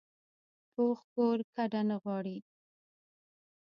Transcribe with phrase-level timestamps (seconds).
[0.73, 2.37] پوخ کور کډه نه غواړي